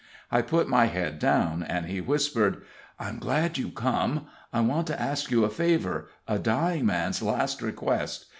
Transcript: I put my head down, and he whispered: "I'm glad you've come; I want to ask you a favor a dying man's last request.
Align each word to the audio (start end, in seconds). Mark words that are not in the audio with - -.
I 0.31 0.41
put 0.41 0.67
my 0.67 0.85
head 0.87 1.19
down, 1.19 1.61
and 1.61 1.85
he 1.85 2.01
whispered: 2.01 2.63
"I'm 2.99 3.19
glad 3.19 3.59
you've 3.59 3.75
come; 3.75 4.25
I 4.51 4.59
want 4.61 4.87
to 4.87 4.99
ask 4.99 5.29
you 5.29 5.43
a 5.45 5.49
favor 5.51 6.09
a 6.27 6.39
dying 6.39 6.87
man's 6.87 7.21
last 7.21 7.61
request. 7.61 8.25